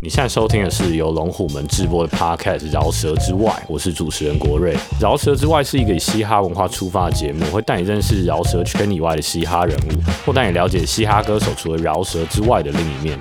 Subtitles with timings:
[0.00, 4.72] 你现在收听的是由龙虎门制播的 Podcast《饶舌之外》，我是主持人国瑞。
[5.00, 9.90] 《饶舌之外》是一个以嘻哈文化出发的节目，会带你认识饶舌圈以外的嘻哈人物，
[10.24, 13.18] 或带你了解嘻哈歌手除了饶舌之外的另一面。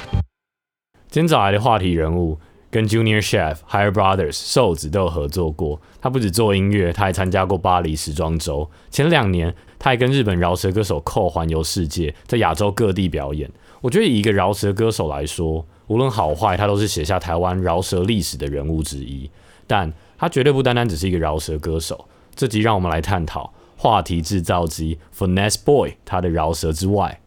[1.10, 2.37] 今天找来的话题人物
[2.69, 5.81] 跟 Junior Chef、Higher Brothers、瘦子都有合作过。
[5.99, 8.69] 他不止做音乐，他还参加过巴黎时装周。
[8.91, 13.49] 前两年，他还跟日本饶舌歌手寇环游世界，在亚洲各地表演。
[13.81, 19.30] 我觉得以一个饶舌歌手来说，无论好坏，他都是写下台湾饶舌历史的人物之一。
[19.66, 22.08] 但他绝对不单单只是一个饶舌歌手。
[22.36, 27.20] 这集让我们来探讨话题制造机 Finesse Boy 他的饶舌之外。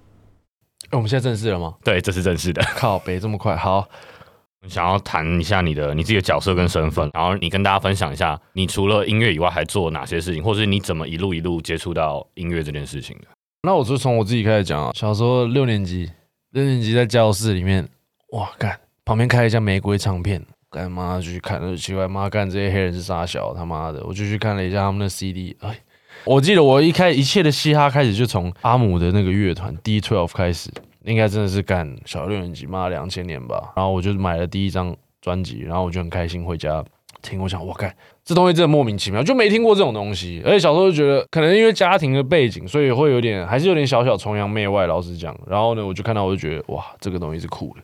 [0.91, 1.74] 哎，我们现在正式了吗？
[1.84, 2.62] 对，这是正式的。
[2.77, 3.88] 靠别这么快，好。
[4.69, 13.28] 想要谈一下你的你自己的角色跟身份，然后你跟大家分享一下，你除了音乐以外还做哪些事情，或者是你怎么一路一路接触到音乐这件事情的？
[13.62, 14.91] 那我就从我自己开始讲啊。
[14.95, 16.11] 小时候六年级，
[16.50, 17.88] 六年级在教室里面，
[18.33, 25.56] 哇干，旁边开了一家玫瑰唱片，干妈就去看，就奇怪妈干这些黑人是傻小他妈的，我就去看了一下他们的 CD。
[25.61, 25.78] 哎，
[26.25, 30.70] 我记得我一开一切的嘻哈开始就从阿姆的那个乐团 D Twelve 开始。
[31.05, 33.72] 应该真的是干小六年级妈，两千年吧。
[33.75, 36.84] 然后我就买了第一张专辑，然后我就很开心回家
[37.22, 37.40] 听。
[37.40, 40.42] 我想，我看这东西真的莫名其妙，就没听过这种东西。
[40.44, 44.86] 而且小时候就觉得，可能因为家庭的背景，所以会有点，还是有点小小崇洋媚外。
[44.86, 47.82] 老实讲，然后呢，我就看到，我就觉得，哇，这个东西是酷的。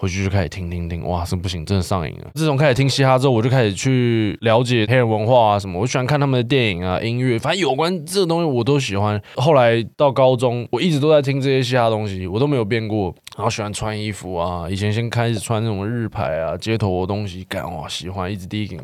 [0.00, 2.30] 回去就开始听听听，哇，这不行，真的上瘾了。
[2.32, 5.78] 自从开始听嘻哈之后，我就开始去了解黑人文化啊什么。
[5.78, 9.20] 我喜欢看他们的电影啊、音乐，反正有关这个东西我都喜欢。
[9.36, 13.14] 后来到高中，我一直都在听这些嘻哈东西，我都没有变过。
[13.36, 18.80] 然后喜欢穿衣服啊，以前先开始穿那种日牌啊、街头的东西，干哇喜欢，一直 digging。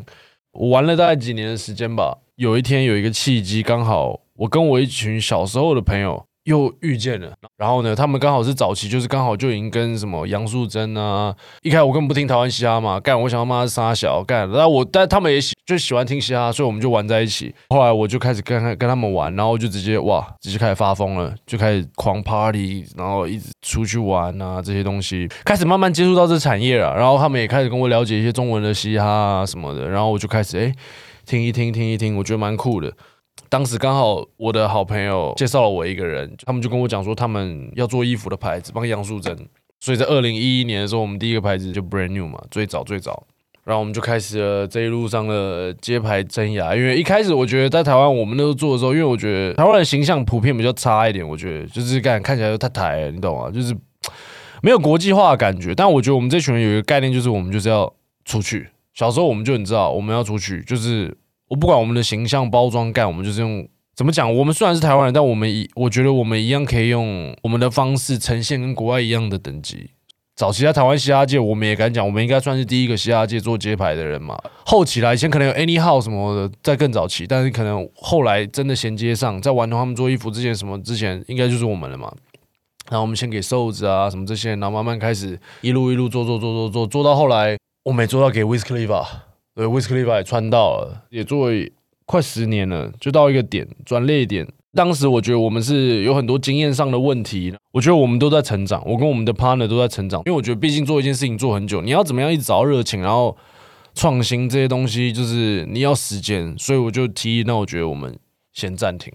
[0.51, 2.15] 我玩了大概几年的时间吧。
[2.35, 6.23] 有一天有一个契机，刚好我跟我一群小时候的朋友。
[6.47, 17.53] 又遇见了，然后呢，他们刚好是早期，就是刚好就已经跟什么杨素贞啊，一开始我根本不听台湾嘻哈嘛，干，我想他妈是沙小干，然后我，但他们也喜就喜欢听嘻哈，所以我们就玩在一起。
[17.67, 26.95] 后来我就开始跟跟他们玩，然后就直接哇，直接开始发疯了，就开始狂 party，然后一直出去玩啊这些东西，开始慢慢接触到这产业了。
[26.95, 30.73] 然后他们也开始跟我了解一些中文的嘻哈啊什么的，然后我就开始哎
[31.25, 32.93] 听一听听一听，我觉得蛮酷的。
[33.49, 39.37] 当时刚好我的好朋友介绍了我一个人，他们就跟我讲说他们要做衣服的牌子，帮杨素贞。
[39.79, 43.27] 所以在二零一一年的时候，我们第一个牌子就 Brand New 嘛，最早最早，
[43.63, 46.75] 然后我们就开始了这一路上的街牌生涯。
[46.75, 53.51] 因为一开始我觉得在台湾我们那时候做的时候，因为我觉得台湾的形象普遍比较差一点，我觉得就是看看起来就太台，你懂吗？
[53.51, 53.73] 就是
[54.61, 55.75] 没有国际化的感觉。
[55.75, 57.93] 但我觉得我们这群人有一个概念，就是我们就是要
[58.25, 58.67] 出去。
[58.93, 61.15] 小时候我们就很知道我们要出去，就是。
[61.49, 64.33] 我不管我们的形象包装干，我们就是用怎么讲？
[64.35, 69.91] 我们虽然是台湾人，但我们一我觉得我们一样可以用我们的方式呈现跟国外一样的等级。
[70.35, 74.37] 早期在台湾嘻哈界，我们也敢讲，我们应该算是第一个嘻哈界做街牌的人嘛。
[74.65, 82.13] 后期来以前可能有 Any How 什么的，在更早期，但是可能后来真的衔接上，在玩童他们做衣服之前，什么之前应该就是我们了嘛。
[82.91, 89.26] 然后我们先给瘦子啊什么这些，然后慢慢开始一路一路做做做做做，做到后来，我没做到给 w h i s k l e y 吧
[89.57, 91.49] 对 w h i s k l i v a 也穿到了，也做
[92.05, 94.47] 快十年了，就到一个点转捩点。
[94.75, 100.21] 当时我觉得我们是有很多经验上的问题，我觉得我们都在成长，我跟我们的 partner 都在成长。
[100.27, 103.35] 因为我觉得毕竟做一件事情做很久，你要怎么样一直找热情，然后
[103.95, 106.55] 创新这些东西，就是你要时间。
[106.59, 108.15] 所以我就提议，那我觉得我们
[108.53, 109.11] 先暂停。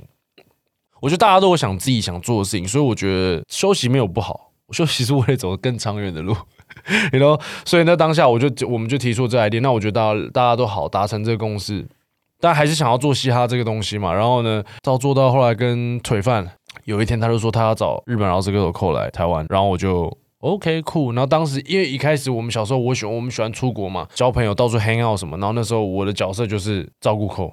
[1.01, 6.35] 我觉得大家都有想自己想做的事情，所以我觉得休息没有不好，休息是为了走更长远的路。
[7.13, 11.87] 你 know，所以那当下我就我们就提出这 idea，那我觉得大家大家都好达成这个共识，
[12.41, 14.13] 但还是想要做嘻哈这个东西嘛。
[14.13, 16.51] 然后呢，到做到后来跟腿饭
[16.85, 20.11] 有一天他就说他要找日本饶舌歌手扣来台湾，然后我就
[20.41, 21.13] OK 酷。
[21.13, 27.53] 然后当时因为一开始我们小时候我喜欢我们喜欢出国嘛，交朋友到处 hang out 什么，然后那时候我的角色就是照顾扣。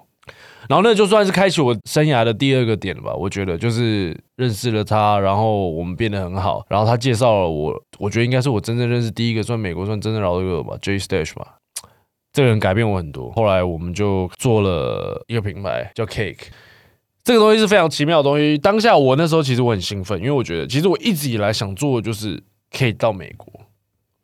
[0.68, 11.56] 然后那就算是开启我生涯的第二个点了吧，我觉得就是认识了他，然后我们变得很好，然后他介绍了我，我觉得应该是我真正认识第一个算美国算真正饶舌歌手吧，J Stash 吧，
[12.34, 13.32] 这个人改变我很多。
[13.32, 16.48] 后来我们就做了一个品牌叫 Cake，
[17.24, 18.58] 这个东西是非常奇妙的东西。
[18.58, 22.42] 当下我那时候其实我很兴奋，因为我觉得其实我一直以来想做的就是
[22.78, 23.48] 可以到美国，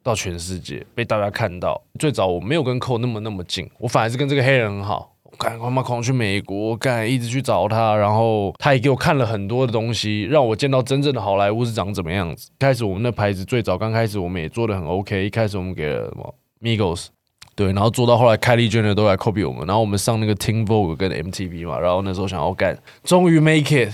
[0.03, 1.81] 到全世界被大家看到。
[1.97, 5.14] 最早我没有跟 Cole 那么那么近，我反而是跟这个黑人很好。
[5.37, 12.49] 赶快嘛狂去美国干，一直去找他，然后他也给我看了很多的东西，让我见到真正的好莱坞是长怎么样子。
[12.59, 17.07] 开始我们的牌子最早刚开始我们也做的很 OK，一开始我们给了什么 Migos，
[17.55, 23.93] 对，然后做到后来凯利娟的都来 copy 我们，然后我们上那个 Teen Vogue 跟 MTV 嘛，然后那时候想要干，终于 make it，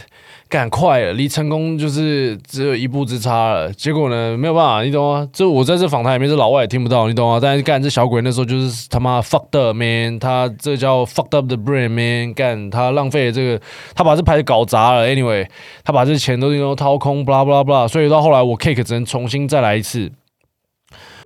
[0.52, 3.72] 赶快了，离成功就是只有一步之差了。
[3.72, 5.26] 结果呢，没有办法，你懂吗？
[5.32, 7.40] 就我在这访谈里面，这老外也听不到，你懂吗？
[7.42, 13.62] 但是干这小鬼那时候就是他妈 fucked up man，他这叫 fucked up the brain man，干他浪费了这个，
[13.96, 15.08] 他把这牌子搞砸了。
[15.08, 15.48] Anyway，
[15.86, 20.12] 他把这钱都都掏空，blah blah blah，所以到后来我 Cake 只能重新再来一次。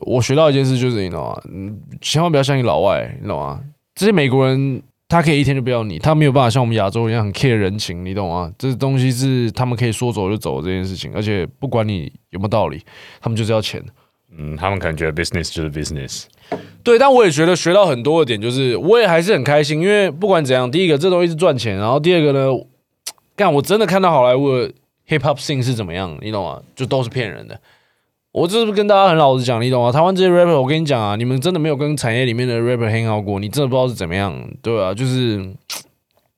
[0.02, 1.42] 我学到一件事，就是你知道吗？
[1.52, 3.60] 嗯，千万不要相信老外，你懂吗？
[3.96, 8.52] 这些美国人，他可以一天就不要你，他没有办法像我们亚洲人一样很 care 人情，你懂吗？
[8.58, 12.84] 这东西是他们可以说走就走这件事情，而且不管你有没有道理，
[13.22, 13.84] 他们就是要钱。
[14.38, 16.26] 嗯，他们可能觉得 business 就是 business。
[16.84, 22.50] 对，但我也觉得学到很多的点，就是我也还是很开心，因为不管怎样，第一个这东西是赚钱，然后第二个呢，
[23.36, 24.50] 干我真的看到好莱坞
[25.08, 26.62] hip hop scene 是怎么样，你懂吗？
[26.76, 27.58] 就都是骗人的。
[28.36, 29.94] 我这是跟大家很老实讲，你懂吗？
[29.94, 35.38] 台湾这些 rapper，我跟你讲啊，你们真的没有跟产业里面的 rapper hang out 过，你真的不知道是怎么样，对啊，就是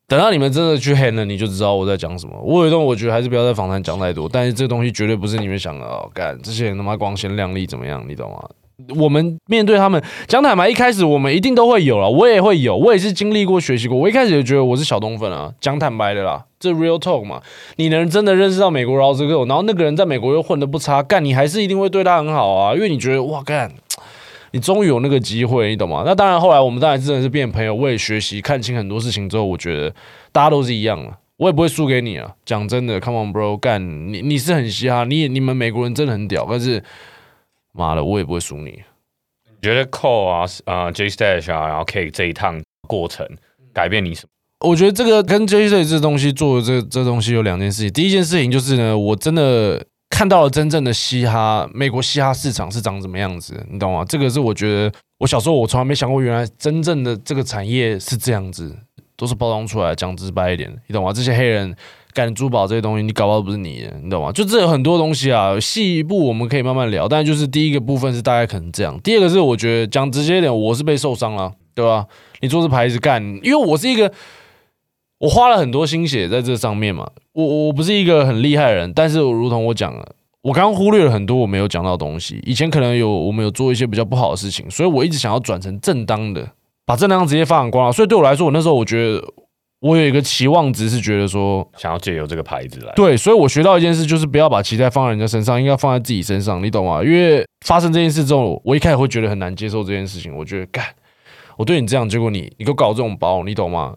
[0.07, 2.39] 等到你们真的去 hang 了，你就知道我在讲什么。
[2.43, 8.47] 我有一段我觉得还是不要在访谈讲太多，但是这东西绝对不是你们想的哦，干这些人他妈光鲜亮丽怎么样，你懂吗？
[8.95, 13.97] 我们面对他们讲坦白，一开始我们一定都会有了，我也会有，我也是经历过、学习过。
[13.97, 17.41] 我一开始就觉得我是小东粉啊，讲坦白的啦，这 real talk 嘛。
[17.77, 23.71] 你能真的认识到美国饶舌歌手，然后那个人在美国又混得不差，干你还是一定会对他很好啊，因为你觉得哇干，
[24.53, 26.03] 你终于有那个机会，你懂吗？
[26.05, 29.91] 那当然，后来我们当然真的是变朋友，我也学习看清很多事情之后，我觉得
[30.31, 32.29] 大家都是一样了，我也不会输给你啊。
[32.45, 36.83] 讲真的，Come on bro，干你你是很嘻哈，你你们美国人真的很屌，但是。
[37.77, 38.81] 妈的，我也不会输你。
[39.45, 43.25] 你觉得 Cole 啊、啊 J Stash 啊，然后 K 这一趟过程
[43.73, 44.29] 改变你什么？
[44.69, 47.91] 我觉得这个跟 J Stash 这东西做的这这东西有两件事情。
[47.91, 54.03] 第一件事情就是呢，我真的看到了真正的嘻哈，美国嘻哈市场是长什么样子，你懂吗？
[54.05, 58.75] 这个是我觉得我小时候我从来没想过，原来真正的这个产业是这样子，
[59.15, 59.95] 都是包装出来。
[59.95, 61.13] 讲直白一点，你懂吗？
[61.13, 61.75] 这些黑人。
[62.17, 64.31] 干珠宝这些东西，你搞不好不是你的，你懂吗？
[64.31, 67.07] 就这有很多东西啊，细一步我们可以慢慢聊。
[67.07, 72.07] 但就是第一个部分是大概可能这样，第二个是我觉得讲直接一点，我是被受伤了，对吧？
[72.41, 74.11] 你做这牌子干，因为我是一个，
[75.19, 77.07] 我花了很多心血在这上面嘛。
[77.33, 80.03] 我我不是一个很厉害的人，但是我如同我讲了，
[80.41, 82.41] 我刚刚忽略了很多我没有讲到的东西。
[82.43, 86.49] 以前可能有我们有做一些比较不好的事情，所以我一直想要转成正当的，
[86.83, 87.91] 把正当直接发扬光大。
[87.91, 89.23] 所以对我来说，我那时候我觉得。
[89.79, 97.03] 我有一个期望值是觉得说，想要借由这个牌子来对，所以我学到一件事，就是不要把期待放在人家身上，应该放在自己身上，你懂吗？
[97.03, 100.35] 因为发生这件事之后，我一开始会觉得很难接受这件事情。
[100.35, 100.83] 我觉得干，
[101.57, 103.93] 我对你这样，结果你你给我搞这种包，你懂吗？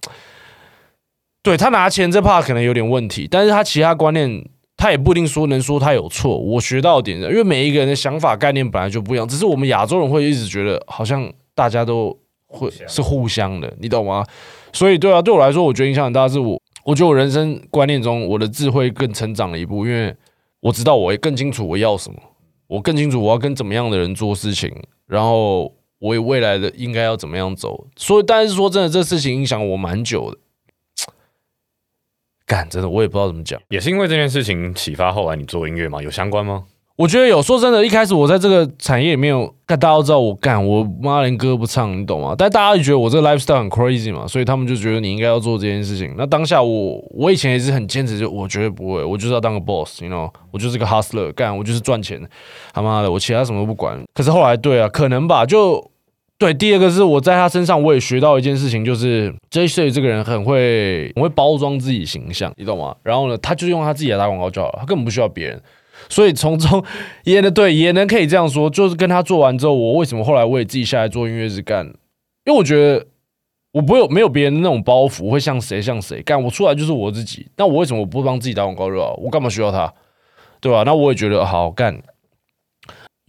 [1.43, 4.45] 对他拿钱这 part 可能有点问题，但是他其他观念，
[4.77, 6.37] 他也不一定说能说他有错。
[6.37, 12.15] 我学到点的，因为每一个人的想法概念本来就不一样，只是我们亚洲人会一直觉得好像大家都
[12.47, 14.23] 会是互相的，你懂吗？
[14.73, 16.29] 所以，对啊，对我来说，我觉得影响很大。
[16.29, 20.15] 是我，我觉得我人生观念中，我的智慧更成长了一步，因为
[20.61, 22.19] 我知道我也更清楚我要什么，
[22.67, 24.71] 我更清楚我要跟怎么样的人做事情，
[25.07, 27.87] 然后我未来的应该要怎么样走。
[27.97, 30.39] 所以，但是说真的，这事情影响我蛮久的。
[32.47, 33.61] 干，真的，我也不知道怎么讲。
[33.69, 36.03] 也是因为这件事情启发，后来你做音乐吗？
[36.03, 36.65] 有相关吗？
[37.01, 39.35] 我觉得有说真的，一开始我在这个产业里面，
[39.67, 42.35] 大家都知道我干，我妈连歌不唱，你懂吗？
[42.37, 46.15] 但大家就觉得我这个 lifestyle 很 crazy 嘛，所以他们就觉得你应该要做这件事情。
[46.19, 52.21] 那当下我，我以前也是很坚持，就我绝对不会，我就是要当个 boss，你 know，我就是个 hustler，干，我就是赚钱，
[52.75, 53.99] 他妈的，我其他什么都不管。
[54.13, 55.83] 可是后来，对啊，可能吧，就
[56.37, 56.53] 对。
[56.53, 62.95] 第二个是我在他身上，我也学到一件事情，就是 J C 这个人很会，很会包装自己形象，你懂吗？
[63.03, 65.59] 然后呢，他就用他自己来打广告就好了，他根本不需要别人。
[66.09, 66.83] 所以从中
[67.25, 71.87] 也能对也能可以这样说，就是跟他做完之后，我为什么后来我也自己下来做音乐是干？
[72.45, 73.07] 因为我觉得
[73.73, 77.47] 我不会有没有别人那种包袱，会像谁像谁干，我出来就是我自己。
[77.57, 79.13] 那我为什么不帮自己打广告热啊？
[79.19, 79.93] 我干嘛需要他？
[80.61, 80.83] 对吧？
[80.85, 82.03] 那我也觉得好干。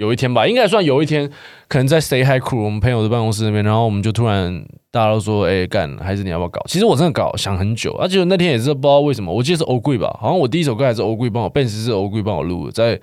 [0.02, 1.30] 有一天吧，应该算有一天，
[1.68, 13.00] 可能在 Stay High Crew 我们朋友的办公室那边，然后我们就突然大家都说：“哎，干，还是你要不要搞？”其实我真的搞想很久，而且那天也是不知道为什么，我记得是欧贵吧，好像我第一首歌还是欧贵帮我，贝斯是欧贵帮我录，在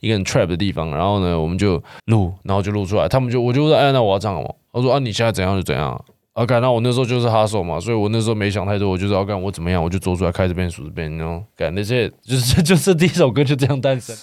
[0.00, 5.98] 一个很 trap 的地方，然后呢，我们就录，然后就录出来，他们就我就说：“哎，那我要这样嘛。”他说：“啊，你现在怎样就怎样。”
[6.34, 14.14] 啊，干，那我那时候就是哈手嘛，所以我那时候没想太多，我就是要干我怎么样，我就做出来，开这边数这边，然后干那些，就是就是第一首歌就这样诞生。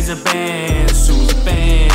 [0.00, 1.90] 开着边数着边。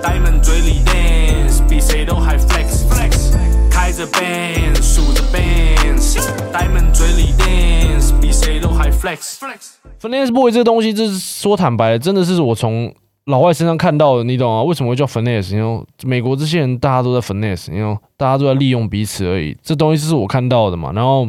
[0.00, 3.32] Diamond 嘴里 dance，比谁都还 flex flex，
[3.68, 9.72] 开着 band 数着 bands，Diamond 嘴里 dance，比谁都还 flex flex。
[10.00, 14.62] Finance boy 这个东西，就是说坦白，真的是我从老外身上看到的，你懂啊？
[14.62, 15.56] 为什么会叫 finesse？
[15.56, 19.56] 因为美国这些人大家都在 finesse，因为大家都在利用彼此而已。
[19.60, 20.92] 这东西是我看到的嘛。
[20.92, 21.28] 然后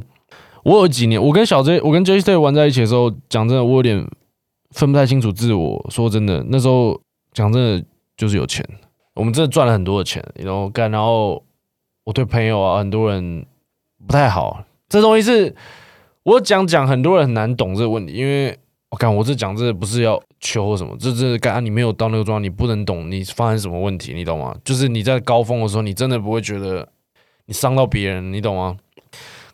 [0.63, 4.05] 我有几年，我跟小 J，我跟 J Stay 玩在一起的时候，讲真的，我有点
[4.75, 5.85] 分不太清楚自我。
[5.89, 7.01] 说真的，那时候
[7.33, 8.63] 讲真的就是有钱，
[9.15, 11.43] 我们真的赚了很多的钱，然后干，然后
[12.03, 13.45] 我对朋友啊，很多人
[14.05, 14.63] 不太好。
[14.87, 15.55] 这东西是
[16.23, 18.57] 我讲讲，很多人很难懂这个问题，因为。
[18.91, 24.55] 我看我这讲这不是要求什么，这这干你没有到那个状态，你不能懂你发生什么问题，你懂吗？
[24.63, 26.87] 就是你在高峰的时候，你真的不会觉得
[27.45, 28.77] 你伤到别人，你懂吗？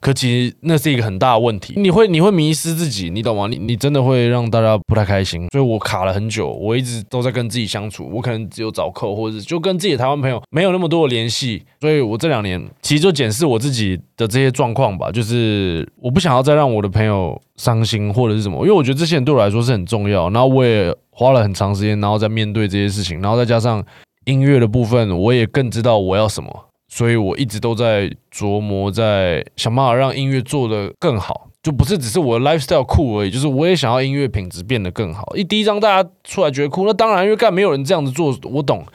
[0.01, 3.47] 可其实那是一个很大的问题，你会你会迷失自己，你懂吗？
[3.47, 23.85] 你你真的会让大家不太开心，所以我卡了很久，我一直都在跟自己相处，我可能只有找客或者就跟自己的台湾朋友没有那么多的联系，所以我这两年其实就检视我自己的这些状况吧，就是我不想要再让我的朋友伤心或者是什么，因为我觉得这些人对我来说是很重要，然后我也花了很长时间，然后在面对这些事情，然后再加上
[24.25, 26.67] 音乐的部分，我也更知道我要什么。
[26.93, 35.33] 所以我一直都在琢磨，在想办法让音乐做得更好，就不是只是我的 lifestyle 酷而已，就是我也想要音乐品质变得更好。
[35.37, 38.85] 一第一张大家出来觉得酷，那当然因为干没有人这样子做，我懂。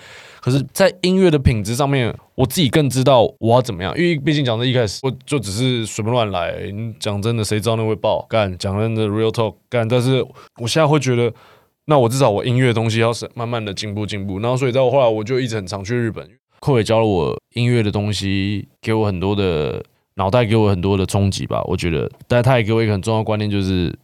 [0.43, 6.55] 可是，在音乐的品质上面，我自己更知道我要怎么样，因为毕竟讲的一开始我就只是随便乱来。
[7.01, 8.57] 讲真的，谁知道那会爆干？
[8.57, 9.89] 讲真的，real talk 干。
[9.89, 10.23] 但是
[10.61, 11.33] 我现在会觉得，
[11.87, 14.39] 那我至少我音乐东西要是慢慢的进步进步。
[14.39, 16.29] 然后，所以在我后来我就一直很常去日本。
[16.67, 19.85] 寇也教了我音乐的东西，给我很多的
[20.17, 21.63] 脑袋，给我很多的冲击吧。
[21.67, 23.97] 我觉得，但他也给我一个很重要的观念，就是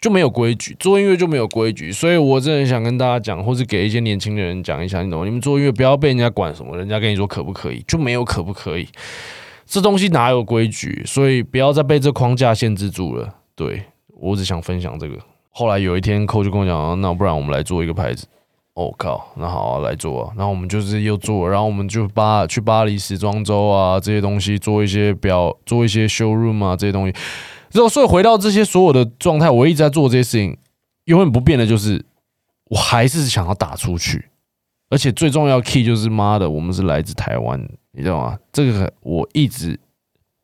[0.00, 1.92] 就没有规矩，做音乐就没有规矩。
[1.92, 5.24] 所以我真的很想跟大家讲，或是给一些年轻的人讲一下，你懂？
[5.24, 8.88] 你们做音乐不要被人家管什么，人家跟你说可不可以，就没有可不可以。
[9.64, 11.04] 这东西哪有规矩？
[11.06, 13.32] 所以不要再被这框架限制住了。
[13.54, 13.84] 对
[14.18, 15.16] 我只想分享这个。
[15.50, 18.26] 后来有一天，寇就跟我讲，那不然我们来做一个牌子。
[18.86, 20.32] 我靠，那好来做啊！
[20.36, 27.14] 然后我们就是又做，然后我们就巴去巴黎时装周啊这些东西做一些表，做一些 showroom 啊这些东西。
[27.72, 30.56] 然后所以回到这些所有的状态，我一直在做这些事情，
[31.06, 32.04] 永远不变的就是，
[32.66, 34.26] 我还是想要打出去。
[34.90, 37.60] 而且最重要 key 就是妈的，我们是来自台湾，
[37.92, 38.38] 你知道吗？
[38.52, 39.78] 这个我一直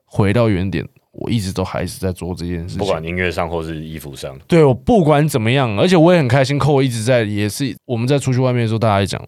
[0.05, 0.87] 回到原点。
[1.15, 4.39] 我一直都还是在做这件事情，不管音乐上或是衣服上。
[4.47, 6.59] 对我不管怎么样，而且我也很开心。
[6.59, 9.21] 扣一直在，也是我们在出去外面的时候，大家讲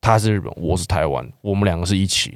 [0.00, 2.34] 他是日本，我是台湾，我们两个是一起。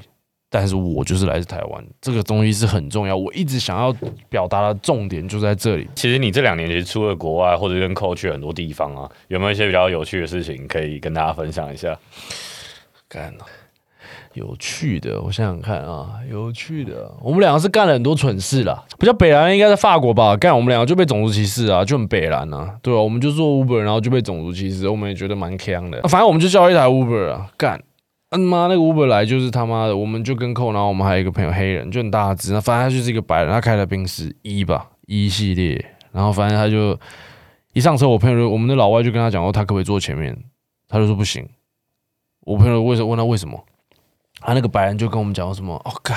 [0.51, 3.17] 但是我就是来自台湾，这个东西是很重要。
[3.17, 3.93] 我一直想要
[4.29, 5.89] 表达的重点就在这里。
[5.97, 11.99] 其实你这两年其实出了国外，或者跟扣去很多地方啊，有没有一些比较有趣的事情可以跟大家分享一下？
[13.09, 13.45] 干了。
[14.35, 18.85] 有趣的，我想想看啊，有趣的，我们两个是干了很多蠢事啦。
[18.99, 23.01] 比较北兰应该在法国吧，干我们两个就被种族歧视啊，就很北兰啊，对吧？
[23.01, 26.03] 我们就做 Uber，然后就被种族歧视，我们也觉得蛮坑的。
[26.09, 27.81] 反正我们就叫一台 Uber 啊，干，
[28.31, 36.99] 他妈那个 Uber 来就是他妈的，我们就跟扣，然后我们还有一个朋友黑人，就很大只，那反正他就是一个白人，他开的宾士一吧一系列，然后反正他就
[37.73, 40.37] 一上车，我朋友我们的老外就跟他讲说，他可不可以坐前面，
[40.89, 41.49] 他就说不行。
[42.41, 43.65] 我朋友为什么问他为什么？
[44.45, 45.75] 他那个白人就跟我们讲什么？
[45.85, 46.17] 哦，干，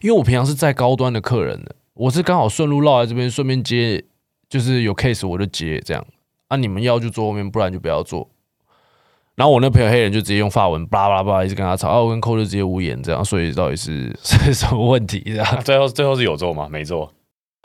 [0.00, 4.04] 因为我平常是在高端的客人的，我是刚好顺路绕来这边，顺便接，
[4.48, 6.06] 就是有 case 我就接这样。
[6.48, 8.28] 啊，你们要就坐后面，不然就不要坐。
[9.34, 13.24] 然后我那朋友黑人就直接用法文巴拉巴拉一直跟他吵，啊，我跟寇就直接无言这样。
[13.24, 15.20] 所以到底是 是什么问题？
[15.24, 16.68] 这样最后最后是有做吗？
[16.70, 17.12] 没做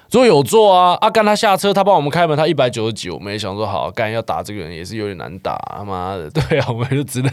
[0.09, 0.19] 坐。
[0.19, 7.31] 说有坐啊，阿干他下车，他帮我们开门，他一百九十几，我们也想说好干要打这个人也是有点难打，他妈的，对啊，我们就只能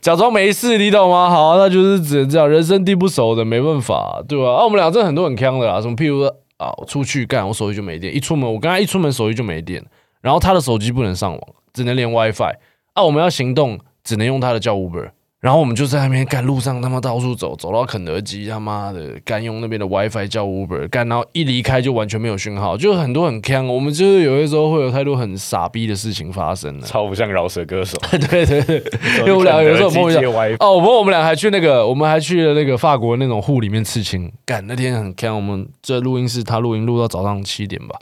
[0.00, 1.28] 假装没事，你懂吗？
[1.28, 4.54] 好，那就是只能这样，人生地不熟的，没办法，对吧？
[4.54, 9.84] 啊，我们俩真的很多很坑的啦，什么譬如说啊，我出去干，我手机就没电，一出门我刚才一出门手机就没电，
[10.22, 11.40] 然后他的手机不能上网，
[11.74, 12.54] 只能连 WiFi，
[12.94, 15.10] 啊，我们要行动只能用他的叫 Uber。
[15.40, 23.66] 然后我们就在那边干，路上他妈到处走，走到肯德基，他妈的干用那边的 WiFi 叫 Uber 干，然后一离开就完全没有讯号，就很多很坑。
[23.66, 27.96] 我们就是有些时候会有太多很傻逼的事情发生了，超不像饶舌歌手。
[28.30, 28.82] 对对对，
[29.20, 30.20] 因为我们俩有时候摸一下
[30.58, 35.34] 哦，不过我们俩还去那个，我们还去了那个法国那种户里面刺青，干那天很坑。
[35.34, 37.98] 我们在录音室，他录音录到早上七点吧。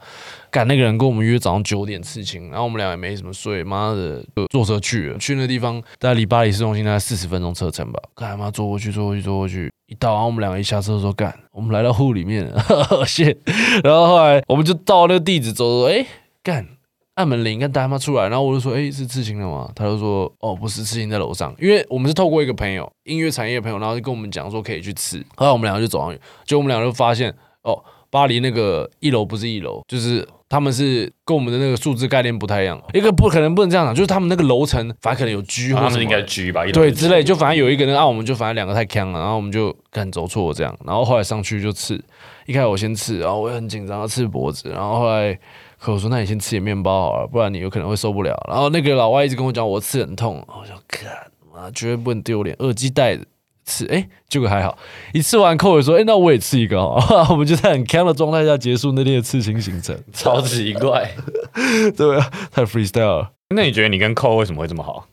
[0.51, 8.01] 赶那个人跟我们约早上九点刺青，然后我们俩也没什么睡，妈的就坐车去了，去那地方大概离巴黎市中心大概四十分钟车程吧。
[8.15, 12.51] 干嘛坐过去，坐过去，坐过去，一到，然后我们两个一下车说干，我们来到户里面，
[13.07, 13.37] 谢。
[13.83, 16.07] 然后后来我们就到那个地址走，哎，
[16.43, 16.67] 干
[17.15, 19.71] 按门铃，跟大妈出来，然后我就说，哎，是刺青了吗？
[19.75, 25.23] 他就说，哦，不是，刺青在楼上，因为我们是透过一个朋友，音乐产业的朋友，然后就跟我们讲说可以去刺。
[25.35, 27.83] 后来我们两个就走上去，就我们两个就发现，哦。
[28.11, 32.81] 巴黎那个一楼不是一楼，就是他们是跟我们的那个数字概念不太一样。
[32.95, 36.65] 一个不可能不能这样讲，就是他们那个楼层反正可能有 G 或者他们应该 G 吧？
[36.73, 42.03] 对之类，就反正有一个人啊，我们就反正两个太强了，然后我们就敢走错这样，然后后来上去就刺，
[42.47, 45.39] 一开始我先刺，然后我也很紧张，要刺脖子，然后后来
[45.79, 48.35] 可我说那你先吃点面包好了，不然你有可能会受不了。
[48.49, 51.13] 然后那个老外一直跟我讲我刺很痛，我说看
[51.55, 53.25] 妈绝对不能丢脸，耳机戴着
[53.69, 54.77] 刺，哎、结果还好，
[55.13, 56.99] 一刺完扣也说，哎、那我也吃一个哦，
[57.29, 61.11] 我们就在很强的状态下结束那天的刺青行程，超奇怪。
[61.97, 63.31] 对啊，太 freestyle 了。
[63.55, 65.07] 那你觉得你跟扣为什么会这么好？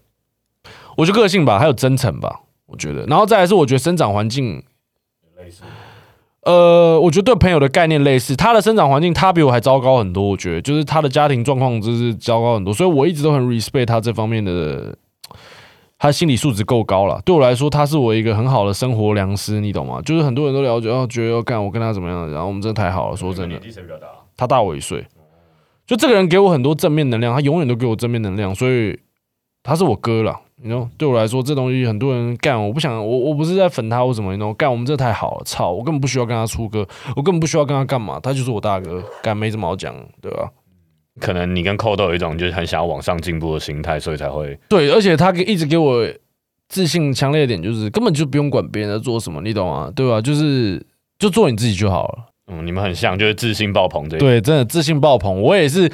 [0.95, 4.63] 我觉得个性吧，还有真诚吧，我觉得，然后再来是我觉得生长环境
[5.38, 5.63] 类似
[6.43, 14.95] 呃，我觉得对朋友的概念类似，他的生长环境他比我还糟糕很多，我觉得就是他的家庭状况就是糟糕很多，所以我一直都很 respect 他这方面的，
[15.97, 17.21] 他心理素质够高了。
[17.25, 20.01] 对我来说，他是我一个很好的生活良师，你懂吗？
[20.03, 24.07] 就是很多人都了解，哦，觉得要干我跟他怎么样，然后我们真的太好了，说真的，纪谁比较大？
[24.37, 25.05] 他大我一岁，
[25.87, 28.99] 就这个人给我很多正面能量，他永远都给我正面能量，所以
[29.63, 30.41] 他是我哥了。
[30.57, 40.49] 你 know，对我来说，这东西很多人干，我不想，我我不是在粉他或什么，你 know，干我们这太好了，操，我根本不需要跟他出歌，我根本不需要跟他干嘛，他就是我大哥，干没什么好讲，对吧？
[41.19, 46.05] 可能你跟寇都有一种就是很想要往上进步的心态，所以才会对，而且他给一直给我
[46.67, 49.91] 自信强烈的点，就是根本就不用管别人在做什么，你懂吗？
[49.95, 50.19] 对吧？
[50.19, 50.84] 就是
[51.17, 52.25] 就做你自己就好了。
[52.48, 54.19] 嗯，你们很像，就是自信爆棚这一。
[54.19, 55.41] 对，真的自信爆棚。
[55.41, 55.89] 我也是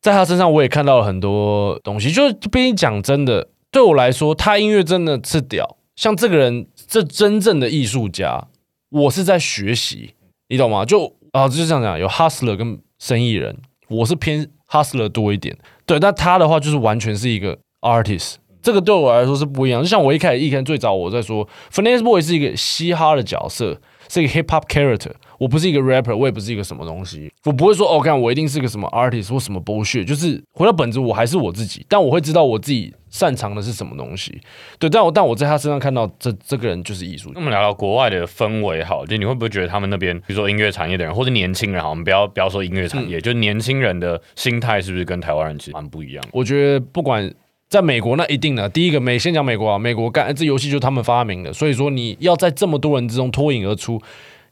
[0.00, 2.12] 在他身上，我也看到了很多东西。
[2.12, 5.76] 就是毕竟讲真的，对我来说，他音乐真的是屌。
[5.96, 8.46] 像这个人，这真正的艺术家，
[8.90, 10.14] 我是在学习，
[10.48, 10.84] 你懂吗？
[10.84, 13.56] 就啊，就是这样讲，有 hustler 跟生意人，
[13.88, 15.56] 我是偏 hustler 多一点。
[15.86, 18.36] 对，那他的话就是完全是一个 artist。
[18.60, 19.82] 这个对我来说是不一样。
[19.82, 25.12] 就像我一开始一开始最早我在说 f i n a n c e Boy 是一个嘻哈的角色，是一个 hip hop character。
[25.38, 34.40] 我不是一个 rapper，我也不是一个什么东西，我不会说哦，看我一定是个什么 artist 或什么 bullshit，就是回到本质，我还是我自己，但我会知道我自己擅长的是什么东西。
[34.78, 37.40] 对，但我但我在他身上看到这这个人就是艺术那。
[37.40, 46.30] 我们聊聊国外的氛围好，就你会不会觉得他们那边，比如说音乐产业的人，或者年轻人，好，我们不要不要说音乐产嗯业，就年轻人的心态是不是跟台湾人其实蛮不一样的？
[46.32, 47.32] 我觉得不管
[47.68, 54.00] 在美国，那一定的，第一个美先讲美国啊，美国干这游戏就是他们发明的，所以说你要在这么多人之中脱颖而出，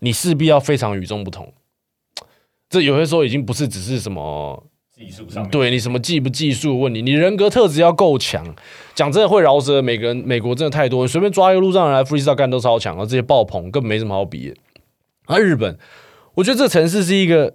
[0.00, 1.52] 你势必要非常与众不同。
[2.68, 8.44] 这有些时候已经不是只是什么技术上，对你什么技不技术问题，你人格特质要够强。
[8.94, 14.56] 讲真的会饶舌，每个人美国真的太多，你随便抓一个路上人来 freestyle 干都超强，然后这些爆棚根本没什么好比的。
[15.26, 15.78] 而日本，
[16.34, 17.54] 我觉得这城市是一个，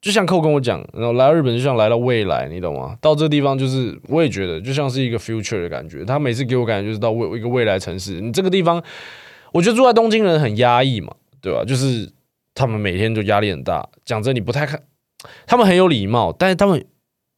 [0.00, 2.96] 就像寇跟我讲，然后来到日本就像来到未来，你懂吗？
[3.00, 6.04] 到这个地方就是，我也觉得就像是一个 future 的感觉。
[6.04, 8.20] 他每次给我感觉就是到未一个未来城市。
[8.20, 8.82] 你这个地方，
[9.52, 11.64] 我觉得住在东京人很压抑嘛，对吧？
[11.64, 12.10] 就是
[12.54, 13.86] 他们每天就压力很大。
[14.04, 14.82] 讲真，你不太看，
[15.46, 16.82] 他们很有礼貌，但是他们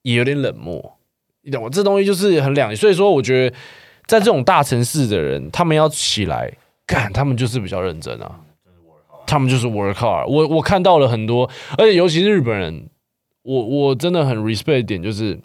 [0.02, 0.98] 也有点冷漠，
[1.42, 1.70] 你懂吗？
[1.72, 3.56] 这东西就是很两，所以说我觉得
[4.06, 6.52] 在这种大城市的人，他们要起来
[6.86, 8.40] 干，他们就是比较认真啊，
[9.26, 10.26] 他们就是 work hard。
[10.26, 12.88] 我我看到了很多，而且尤其是日本人，
[13.42, 15.40] 我我真的很 respect 一点，就是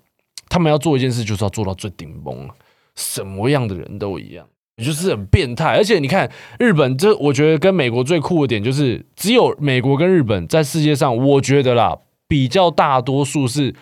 [0.49, 2.49] 他们要做一件事，就是要做到最顶峰，
[2.95, 4.45] 什么样的人都一样。
[4.83, 13.75] 就是很变态，而且你看日本，这我觉得跟美国最酷的点就是，只有美国跟日本在世界上，我觉得啦，比较大多数是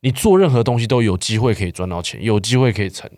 [0.00, 3.10] 你做任何东西都有机会可以赚到钱，有机会可以成，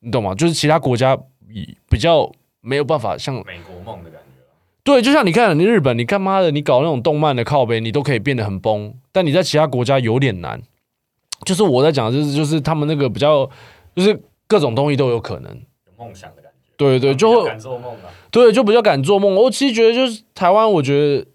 [0.00, 0.34] 你懂吗？
[0.34, 1.16] 就是其他国家
[1.48, 2.30] 比比较
[2.60, 4.42] 没有办法像美国梦的感觉。
[4.84, 10.62] 对，就像你看你日本，你干妈的，你搞那种动漫的靠背，你都可以变得很崩，但你在其他国家有点难。
[11.44, 13.50] 就是我在讲的，就是就是他们那个比较，
[13.94, 15.60] 就是各种东西都有可能。
[15.98, 18.10] 有梦想的感觉，对对，就会敢做梦啊。
[18.30, 19.34] 对，就比较敢做梦。
[19.34, 21.26] 我其实觉得就是台湾，我觉得，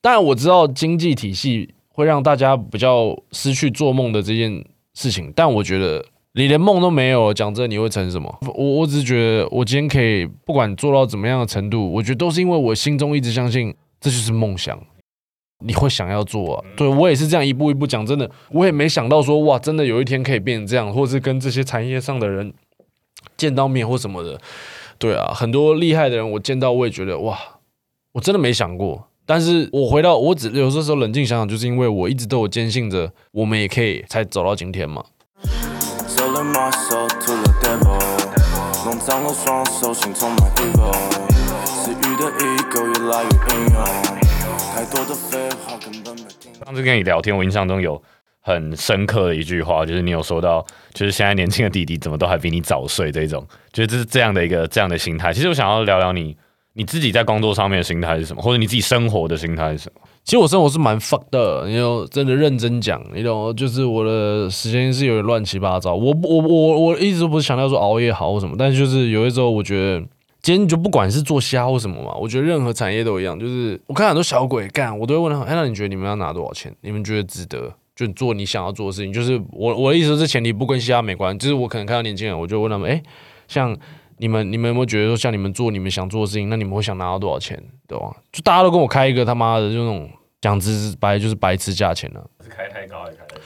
[0.00, 4.64] 当然我知道经济体系会让大家比较失去做梦的这件
[4.94, 8.38] 事情，但我觉得你连梦都没有，讲真，你会成什么？
[8.54, 14.78] 我我只是觉得，我今天可以不管做到怎么样的程度，我觉得都是因为我心中一直相信这就是梦想。
[15.62, 16.64] 你会想要做啊？
[16.74, 22.50] 对我也是这样一步一步讲，真的，我也没想到说哇，真的有一天可以变成这样，或是跟这些产业上的人
[23.36, 24.40] 见到面或什么的。
[24.98, 27.38] 对啊，很多厉害的人我见到，我也觉得哇，
[28.12, 29.06] 我真的没想过。
[29.24, 35.04] 但是我回到我只有些时候冷静想想，就是因为我一直都有坚信着，我们也可以才走到今天嘛。
[36.06, 40.92] Selling my soul to the devil，弄脏了双手，心充满 evil，
[41.64, 43.84] 私欲的 ego 越来越英勇，
[44.74, 46.66] 太多的废话根本没听懂。
[46.66, 48.02] 上次跟你聊天，我印象中有
[48.50, 55.32] 很深刻的一句话，就是你有说到，就是现在年轻的弟弟怎么都还比你早睡这种，就是这是这样的一个这样的心态。
[55.32, 56.36] 其实我想要聊聊你
[56.74, 60.00] 你自己在工作上面的心态是什么，或者你自己生活的心态是什么？
[60.22, 65.94] 其实我生活是蛮 fuck 的，你有真的认真讲，你懂，就是我的时间是有点乱七八糟。
[65.94, 70.00] 我我我我一直不是强调说熬夜好或什么，但是就是有的时候我觉得，
[70.42, 76.72] 今天你就不管是做虾或什么嘛，我觉得任何产业都一样，就是我看很多小鬼干，我都会问他，哎，那你觉得你们要拿多少钱？
[76.82, 77.72] 你们觉得值得？
[78.06, 79.12] 就做你想要做的事情。
[79.12, 83.02] 就是我我的意思是前提不跟虾没关，就是我可能看到年轻人，我就问他们，哎，
[83.48, 83.76] 像。
[84.22, 87.58] 你们你们有没有觉得说，像你们做你们想做的事情，那你们会想拿到多少钱，
[87.88, 88.14] 对吧？
[88.30, 90.10] 就大家都跟我开一个他妈的，就那种
[90.42, 92.20] 讲直白就是白痴价钱呢？
[92.44, 93.40] 是开太高还是开太低？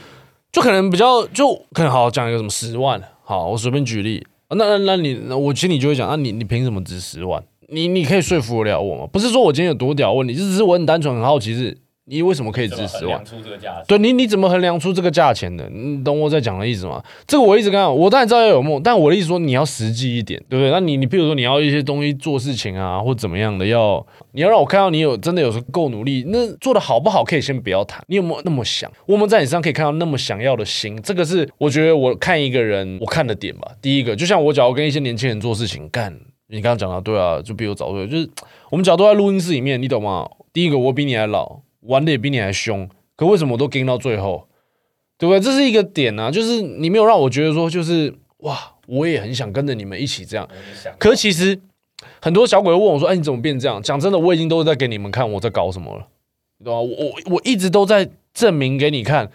[0.50, 4.26] 就可能比较就可能好讲一个什么十万，好，我随便举例。
[4.48, 7.40] 那那那你我心里就会讲，那你你凭什么值十万？
[7.68, 9.06] 你你可以说服得了我吗？
[9.12, 11.78] 不是说我今天有多屌问题，就只是我很单纯很好奇是。
[12.06, 13.22] 你为什么可以值十万？
[13.88, 15.66] 对你，你怎么衡量出这个价钱的？
[15.70, 17.02] 你懂我在讲的意思吗？
[17.26, 20.70] 这个我一直跟他，我当然知道要有梦，但我的意思说你要实际一点，对不对？
[20.70, 28.04] 那你你譬如说你要一些东西做事情啊，或怎么样的，要你要让我看到你有真的有时候够努力，那做的好不好可以先不要谈。
[28.08, 28.90] 你有没有那么想？
[29.06, 33.70] 我们在你身上可以看到那么想要的心，这个是我觉得我看一个人我看的点吧。
[33.80, 36.14] 第一个，就像我假如跟一些年轻人做事情，干
[36.48, 38.28] 你刚刚讲的对啊，就比我早对，就是
[38.70, 40.28] 我们假如都在录音室里面，你懂吗？
[40.52, 41.63] 第一个我比你还老。
[41.84, 44.48] 玩的也比你还凶，可为什么我都跟到最后，
[45.18, 45.40] 对不对？
[45.40, 50.48] 这是一个点啊，就是你没有让我觉得说，就是哇，我也很想跟着你们一起这样。
[50.98, 51.60] 可其实
[52.20, 56.06] 很多小鬼问我说：“哎，你怎么变这样？”讲真的，我已经都在给你们看我在搞什么了，
[56.62, 56.80] 对吧？
[56.80, 59.30] 我我我一直都在证明给你看，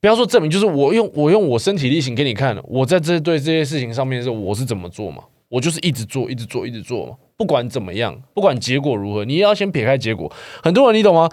[0.00, 5.24] 不要说证明，就是我用我用我身体力行给你看，我在这对这些事情上面是我是怎么做嘛？
[5.50, 7.16] 我就是一直做，一直做，一直做嘛。
[7.36, 10.32] 不管怎么样，不管结果如何，你要先撇开结果。
[10.62, 11.28] 很多人你懂吗？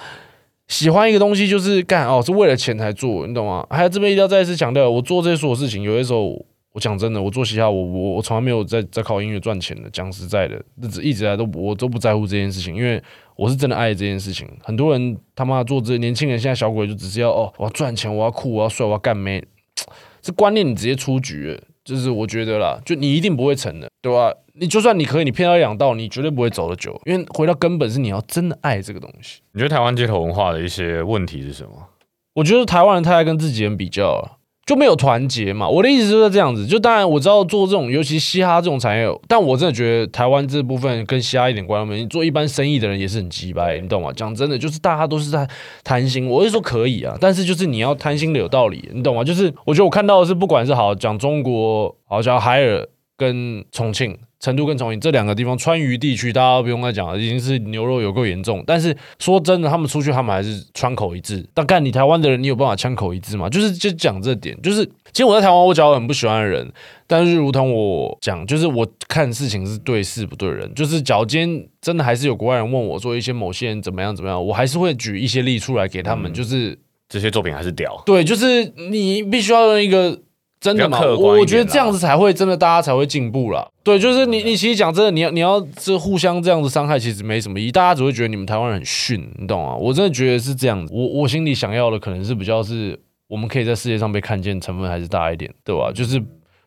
[0.67, 3.65] 喜欢一个东西就是干哦，是为了钱才做，你懂吗？
[3.69, 6.27] 还有这边一定要再一次强调，我做这些所有事情，有些时候
[6.73, 9.89] 我讲真的，我做嘻哈，我我我从来没有在在靠音乐赚钱的。
[9.89, 13.01] 讲实在的，日子一直来都我都不在乎这件事情，因为
[13.36, 14.47] 我是真的爱这件事情。
[14.62, 19.43] 很多人他妈做这年轻人现在小鬼就只是要哦，我要赚钱，我要酷，我要帅，我要干妹，
[20.21, 21.60] 这观念你直接出局。
[21.88, 24.34] 就是我觉得啦，就你一定不会成的，对吧？
[24.56, 27.00] 你就算你可以，你骗到两道，你绝对不会走得久。
[27.06, 29.39] 因为回到根本是你要真的爱这个东西。
[29.54, 31.88] 你觉得台湾街头文化的一些问题是什么？
[32.34, 34.37] 我觉得台湾人太爱跟自己人比较了。
[34.67, 35.67] 就没有团结嘛？
[35.67, 36.67] 我的意思就是这样子。
[36.67, 42.08] 就当然我知道做这种，尤其嘻哈这种产业，但我真的觉得台湾这部分跟嘻哈一点关系没有。
[42.08, 44.12] 做一般生意的人也是很鸡掰，你懂吗？
[44.13, 45.47] 讲真的，就是大家都是在
[45.86, 46.27] 贪心。
[46.27, 49.23] 我是说可以啊，但是就是你要贪心的有道理，你懂吗？
[49.23, 54.17] 就是我觉得我看到的是，不管是好讲中国，好像海尔跟重庆。
[54.39, 58.63] 成都跟重庆这两个地方，川渝地区大家不用再讲了，已经是牛肉有够严重。
[58.67, 61.43] 但是说真的，他们出去他们还是川口一致。
[61.56, 63.50] 但干你台湾的人，你有办法枪口一致吗？
[63.50, 66.71] 就是就讲这点，就是其实我在台湾，我找很不喜欢的人，
[67.08, 70.71] 但是如同我讲，就是我看事情是对事不对人。
[70.76, 76.78] 就是脚尖真的还是有国外人问我说一些某些人怎么样怎么样，我还是会举一些例出来给他们，就是
[77.10, 78.04] 这些作品还是屌。
[78.06, 80.19] 对，就是你必须要用一个。
[80.60, 81.00] 真的吗？
[81.00, 83.72] 我觉得这样子才会真的，大家才会进步了。
[83.84, 87.72] 对，就是你，你其实讲真的，你要你要这互相这样子伤害，其实没什么意义。
[87.72, 89.76] 大家只会觉得你们台湾人很逊，你懂吗？
[89.76, 90.91] 我真的觉得是这样子。
[90.93, 95.91] 我我心里想要的可能是比较是，我们可以在世界上被看见成分还是大一点，对吧？
[95.93, 96.22] 就是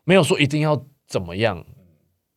[0.05, 1.63] 没有说一定要怎么样，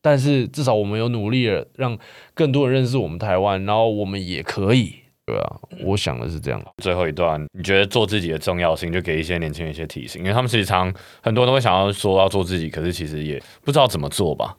[0.02, 1.96] 但是至少我们有努力了，让
[2.34, 4.96] 更多人认识我们台湾，然后我们也可以。
[5.26, 6.62] 对啊，我想的是这样。
[6.82, 14.54] 最后一段，你觉得做自己的重要性，就给一些年轻人一些提醒，因为他们其实常很多人都会想要说要做自己，可是其实也不知道怎么做吧。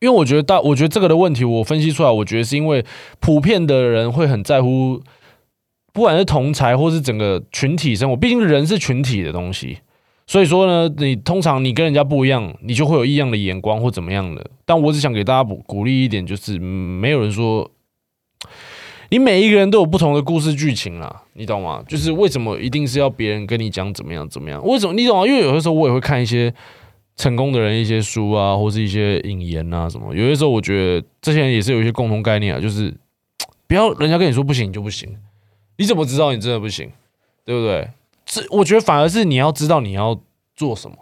[0.00, 2.82] 因为我觉得大，我觉得这个的问题，我分析出来，我觉得是因为
[3.20, 5.02] 普遍的人会很在乎，
[5.92, 9.80] 不管是同才或是整个群体生活，毕竟人是群体的东西，
[10.26, 14.50] 所以说呢，你通常你跟人家不一样，你就会有异样的眼光或怎么样的。
[14.64, 17.70] 但我只想给大家鼓鼓励一点，就是没有人说。
[19.10, 21.82] 你每一个人都有不同的故事剧情啦，你懂吗？
[21.88, 24.62] 就是为什么一定是要别人跟你讲怎么样怎么样？
[24.66, 25.26] 为什么你懂啊？
[25.26, 26.52] 因为有的时候我也会看一些
[27.16, 30.14] 成功的人一些书啊，或是一些引言啊什么。
[30.14, 32.94] 有些时候我觉得这些人也是有一些共同概念啊，就是
[33.66, 35.08] 不要人家跟你说不行就不行，
[35.78, 36.90] 你怎么知道你真的不行？
[37.46, 37.88] 对不对？
[38.26, 40.20] 这我觉得反而是你要知道你要
[40.54, 40.96] 做什么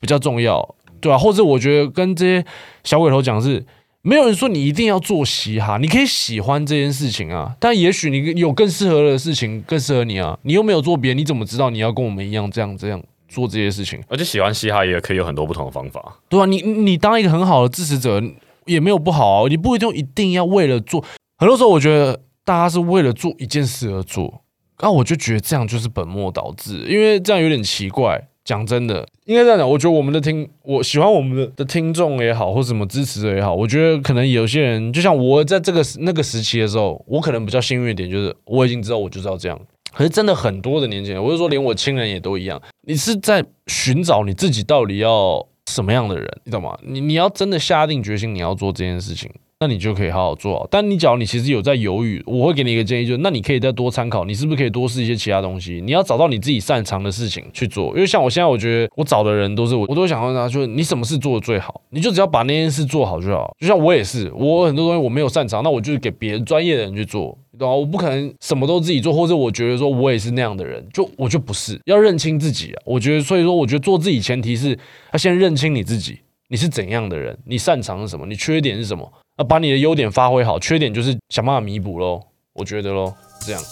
[0.00, 1.16] 比较重要，对吧？
[1.16, 2.44] 或者我觉得跟这些
[2.82, 3.64] 小鬼头讲是。
[4.02, 7.54] 没有人说你一定要做嘻哈，你可以喜欢这件事情啊。
[7.60, 10.38] 但也许你有更适合的事情，更适合你啊。
[10.42, 14.02] 你又没有做别人，你怎么知道你要跟我们一样这样这样做这些事情？
[14.08, 18.22] 而且喜欢嘻哈也可以有很多不同的方法，对啊，你你当一个很好的支持者
[18.64, 19.48] 也没有不好啊。
[19.50, 21.04] 你不一定一定要为了做，
[21.36, 24.42] 很多时候我觉得大家是为了做一件事而做，
[24.80, 28.28] 那我就觉得这样就是本末倒置，因为这样有点奇怪。
[28.44, 29.68] 讲真的，应该这样讲。
[29.68, 39.60] 我觉得我们的听，我喜欢我们的的听众也好，或什么支持者也好，我觉得可能有些人，就像我在这个那个时期的时候，我可能比较幸运一点，就是我已经知道我就是要这样。
[39.92, 46.76] 可是真的很多的年轻人，我就说连我亲人也都一样，你是在寻找你自己到底要什么样的人，你懂吗？
[46.82, 49.30] 你你要真的下定决心你要做这件事情。
[49.62, 50.66] 那你就可以好好做。
[50.70, 55.82] 但你假如你其实有在犹豫，我会给你一个建议，就是那你可以再多参考，你是不是可以多试一些其他东西？
[55.84, 57.88] 你要找到你自己擅长的事情去做。
[57.88, 61.78] 因为像我现在，我觉得我找的人都是我，我都想问他，就是你什么事做的最好？
[61.90, 63.54] 你就只要把那件事做好就好。
[63.60, 67.74] 就像我也是，我很多东西我没有擅长，那我就给别人专业的人去做，懂吗？
[67.74, 71.78] 我不可能什么都自己做，或者我觉得说我也是那样的人，就我就不是。
[71.84, 72.80] 要认清自己啊！
[72.86, 74.70] 我觉得，所以说，我觉得做自己前提是
[75.12, 79.12] 要先认清你自己，你是怎样的人，你擅长是什么，你缺点是什么。
[79.40, 82.20] 那把你的优点发挥好，缺点就是想办法弥补喽。
[82.52, 83.62] 我觉得喽，这样。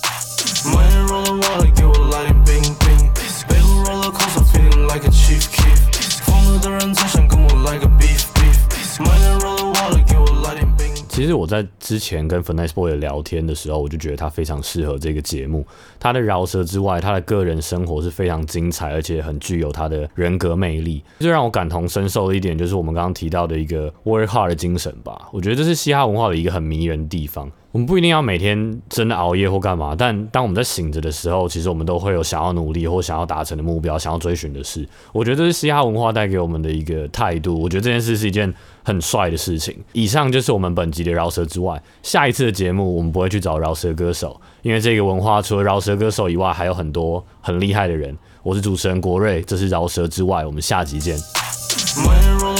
[11.18, 15.66] 其实我在之前跟 Finesse Boy 聊天的时候，我就觉得他非常适合这个节目。
[15.98, 21.02] 他的饶舌之外，他的个人生活是非常精彩，而且很具有他的人格魅力。
[21.18, 25.28] 最让我感同身受的一点，就是我们刚刚提到的一个 work hard 的精神吧。
[25.32, 27.50] 我觉得这是嘻哈文化的一个很迷人的地方。
[27.78, 34.84] 我们不一定要每天真的熬夜或干嘛，但当我们在醒着的时候，其实我们都会有想要努力或想要达成的目标，想要追寻的事。
[35.12, 37.56] 我觉得这是嘻哈文化带给我们的一个态度。
[37.56, 39.76] 我觉得这件事是一件很帅的事情。
[39.92, 48.12] 以上就是我们本集的饶舌之外，下一次的节目我们不会去找饶舌歌手，因为这个文化除了饶舌歌手以外，还有很多很厉害的人。
[48.42, 51.16] 我是主持人国瑞，这是饶舌之外，我们下集见。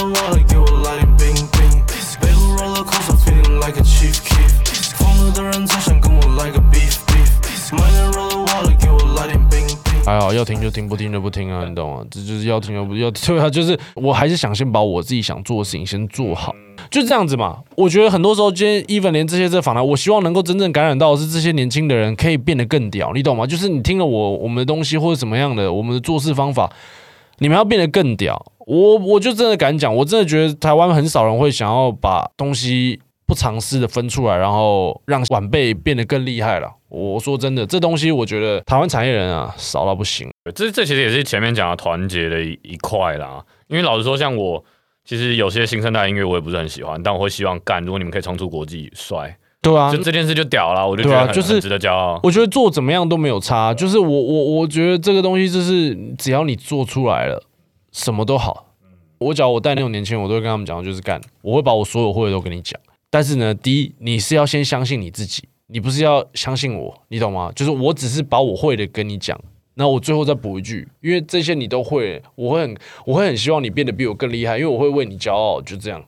[10.09, 12.03] 还好要听就听，不听就不听啊，你懂吗？
[12.09, 16.51] 这就是要听要不要，对啊，就是我还是想先把我自己想做的事情先做好，
[16.89, 17.59] 就这样子嘛。
[17.75, 23.45] 我觉得很多时候，今天 even 连这些这访谈，我希望能够真正感染到的是这些年轻的人可以变得更屌，你懂吗？
[23.45, 26.67] 就是你听了我我们的东西或者怎么样的，我们的做事方法，
[27.37, 28.43] 你们要变得更屌。
[28.65, 32.99] 我我就真的敢讲，我真的觉得台湾很少人会想要把东西。
[33.29, 36.67] 不尝试的分出来，然后让晚辈变得更厉害了。
[36.89, 40.27] 我说真的，这东西我觉得台湾产业人啊少到不行。
[40.55, 43.45] 这这其实也是前面讲的团结的一一块啦。
[43.67, 44.65] 因为老实说，像我
[45.05, 47.85] 其实有些新生代音乐我也不是很喜欢，但我会希望干。
[47.85, 50.89] 如果你们可以冲出国际，帅，对啊，就这件事就屌了。
[50.89, 52.19] 我就觉得就是值得骄傲。
[52.23, 53.71] 我觉得做怎么样都没有差。
[53.71, 57.43] 就是我我我觉得这个东西就是只要你做出来了，
[57.91, 58.65] 什么都好。
[59.19, 61.21] 我只要我带那种年轻人，我都会跟他们讲，就是干。
[61.43, 62.79] 我会把我所有会的都跟你讲。
[63.09, 67.51] 但是呢，第一，你是要先相信你自己，你不是要相信我，你懂吗？
[67.55, 69.39] 就是我只是把我会的跟你讲，
[69.73, 76.03] 那我最后再补一句，因为这些你都会，我会很，我会很希望你变得比我更厉害，因为我会为你骄傲，就这样。